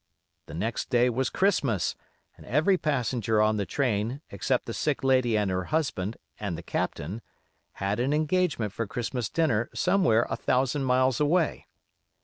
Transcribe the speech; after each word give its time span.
The 0.47 0.55
next 0.55 0.89
day 0.89 1.11
was 1.11 1.29
Christmas, 1.29 1.95
and 2.35 2.43
every 2.47 2.75
passenger 2.75 3.39
on 3.39 3.57
the 3.57 3.67
train, 3.67 4.19
except 4.31 4.65
the 4.65 4.73
sick 4.73 5.03
lady 5.03 5.37
and 5.37 5.51
her 5.51 5.65
husband, 5.65 6.17
and 6.39 6.57
the 6.57 6.63
Captain, 6.63 7.21
had 7.73 7.99
an 7.99 8.11
engagement 8.11 8.73
for 8.73 8.87
Christmas 8.87 9.29
dinner 9.29 9.69
somewhere 9.75 10.25
a 10.27 10.35
thousand 10.35 10.85
miles 10.85 11.19
away. 11.19 11.67